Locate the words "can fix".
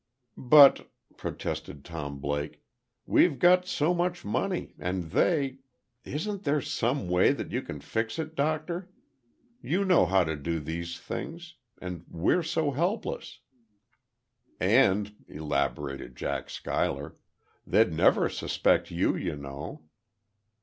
7.61-8.17